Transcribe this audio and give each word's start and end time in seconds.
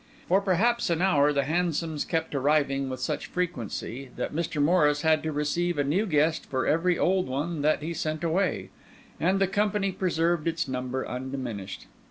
For 0.27 0.41
perhaps 0.41 0.89
an 0.89 0.99
hour 0.99 1.31
the 1.31 1.43
hansoms 1.43 2.05
kept 2.05 2.33
arriving 2.33 2.89
with 2.89 2.99
such 2.99 3.27
frequency, 3.27 4.09
that 4.15 4.33
Mr. 4.33 4.59
Morris 4.59 5.03
had 5.03 5.21
to 5.21 5.31
receive 5.31 5.77
a 5.77 5.83
new 5.83 6.07
guest 6.07 6.47
for 6.47 6.65
every 6.65 6.97
old 6.97 7.27
one 7.27 7.61
that 7.61 7.83
he 7.83 7.93
sent 7.93 8.23
away, 8.23 8.71
and 9.19 9.39
the 9.39 9.45
company 9.45 9.91
preserved 9.91 10.47
its 10.47 10.67
number 10.67 11.07
undiminished. 11.07 11.85